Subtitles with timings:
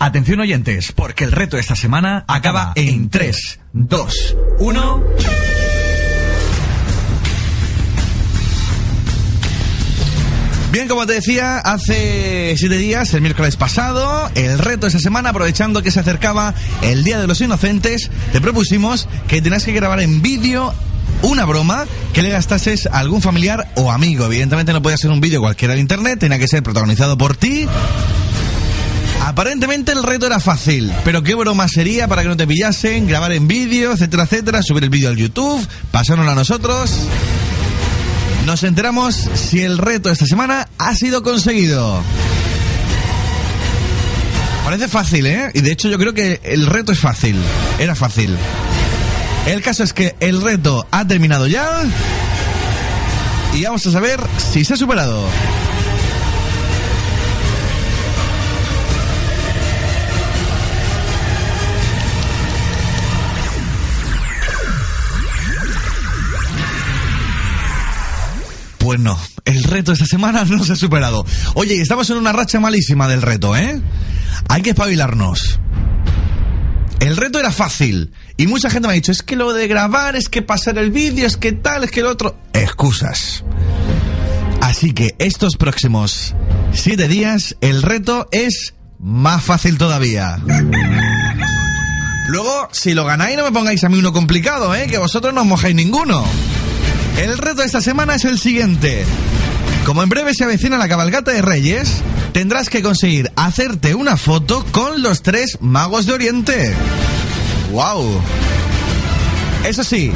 [0.00, 5.04] Atención oyentes, porque el reto de esta semana acaba en 3, 2, 1.
[10.70, 15.30] Bien, como te decía, hace siete días, el miércoles pasado, el reto de esta semana,
[15.30, 19.98] aprovechando que se acercaba el Día de los Inocentes, te propusimos que tenías que grabar
[19.98, 20.74] en vídeo
[21.22, 24.26] una broma que le gastases a algún familiar o amigo.
[24.26, 27.66] Evidentemente no podía ser un vídeo cualquiera en internet, tenía que ser protagonizado por ti.
[29.28, 33.32] Aparentemente el reto era fácil, pero qué broma sería para que no te pillasen, grabar
[33.32, 36.90] en vídeo, etcétera, etcétera, subir el vídeo al YouTube, pasárnoslo a nosotros.
[38.46, 42.00] Nos enteramos si el reto esta semana ha sido conseguido.
[44.64, 45.50] Parece fácil, ¿eh?
[45.52, 47.36] Y de hecho yo creo que el reto es fácil.
[47.78, 48.34] Era fácil.
[49.46, 51.82] El caso es que el reto ha terminado ya.
[53.54, 54.20] Y vamos a saber
[54.52, 55.22] si se ha superado.
[68.88, 71.22] Pues no, el reto esta semana no se ha superado.
[71.52, 73.82] Oye, estamos en una racha malísima del reto, ¿eh?
[74.48, 75.60] Hay que espabilarnos.
[76.98, 78.12] El reto era fácil.
[78.38, 80.90] Y mucha gente me ha dicho, es que lo de grabar, es que pasar el
[80.90, 82.40] vídeo, es que tal, es que lo otro.
[82.54, 83.44] Excusas.
[84.62, 86.34] Así que estos próximos
[86.72, 90.38] siete días, el reto es más fácil todavía.
[92.28, 94.86] Luego, si lo ganáis, no me pongáis a mí uno complicado, ¿eh?
[94.86, 96.24] Que vosotros no os mojáis ninguno.
[97.18, 99.04] El reto de esta semana es el siguiente.
[99.84, 102.00] Como en breve se avecina la cabalgata de Reyes,
[102.32, 106.72] tendrás que conseguir hacerte una foto con los tres magos de Oriente.
[107.72, 108.20] ¡Wow!
[109.66, 110.12] Eso sí,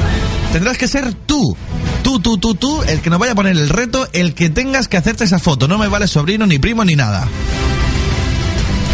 [0.52, 1.56] tendrás que ser tú.
[2.04, 4.86] Tú, tú, tú, tú, el que nos vaya a poner el reto, el que tengas
[4.86, 5.66] que hacerte esa foto.
[5.66, 7.26] No me vale sobrino, ni primo, ni nada.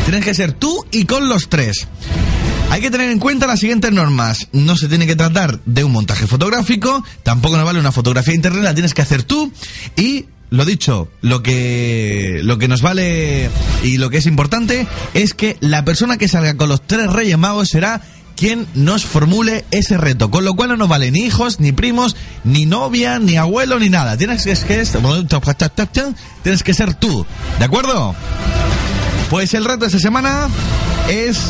[0.06, 1.86] Tienes que ser tú y con los tres.
[2.70, 4.48] Hay que tener en cuenta las siguientes normas.
[4.52, 8.36] No se tiene que tratar de un montaje fotográfico, tampoco nos vale una fotografía de
[8.36, 9.50] internet, la tienes que hacer tú
[9.96, 13.50] y lo dicho, lo que lo que nos vale
[13.82, 17.36] y lo que es importante es que la persona que salga con los tres Reyes
[17.36, 18.00] Magos será
[18.36, 22.16] quien nos formule ese reto, con lo cual no nos vale ni hijos, ni primos,
[22.44, 24.16] ni novia, ni abuelo, ni nada.
[24.16, 24.54] Tienes que,
[26.44, 27.26] tienes que ser tú,
[27.58, 28.14] ¿de acuerdo?
[29.28, 30.48] Pues el reto de esta semana
[31.08, 31.40] es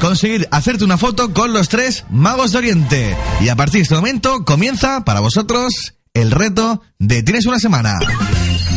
[0.00, 3.16] conseguir hacerte una foto con los tres magos de Oriente.
[3.40, 7.98] Y a partir de este momento comienza para vosotros el reto de Tienes una semana.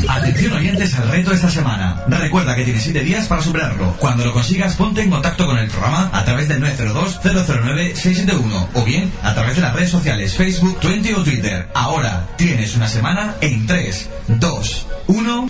[0.08, 2.04] Atención oyentes al reto de esta semana.
[2.08, 3.96] Recuerda que tienes 7 días para superarlo.
[4.00, 9.12] Cuando lo consigas, ponte en contacto con el programa a través del 902-009-671 o bien
[9.24, 11.70] a través de las redes sociales Facebook, Twitter o Twitter.
[11.74, 15.50] Ahora tienes una semana en 3, 2, 1.